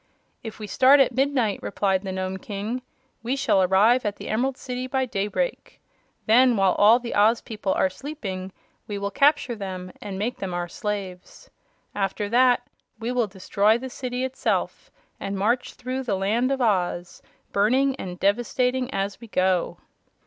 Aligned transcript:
"If 0.41 0.57
we 0.57 0.65
start 0.65 0.99
at 0.99 1.13
midnight," 1.13 1.59
replied 1.61 2.01
the 2.01 2.11
Nome 2.11 2.37
King, 2.37 2.81
"we 3.21 3.35
shall 3.35 3.61
arrive 3.61 4.03
at 4.03 4.15
the 4.15 4.29
Emerald 4.29 4.57
City 4.57 4.87
by 4.87 5.05
daybreak. 5.05 5.79
Then, 6.25 6.57
while 6.57 6.71
all 6.73 6.97
the 6.97 7.13
Oz 7.15 7.41
people 7.41 7.71
are 7.75 7.87
sleeping, 7.87 8.51
we 8.87 8.97
will 8.97 9.11
capture 9.11 9.53
them 9.55 9.91
and 10.01 10.17
make 10.17 10.37
them 10.37 10.55
our 10.55 10.67
slaves. 10.67 11.51
After 11.93 12.27
that 12.29 12.67
we 12.99 13.11
will 13.11 13.27
destroy 13.27 13.77
the 13.77 13.91
city 13.91 14.23
itself 14.23 14.89
and 15.19 15.37
march 15.37 15.75
through 15.75 16.01
the 16.01 16.15
Land 16.17 16.51
of 16.51 16.61
Oz, 16.63 17.21
burning 17.51 17.95
and 17.97 18.19
devastating 18.19 18.91
as 18.91 19.21
we 19.21 19.27
go." 19.27 19.77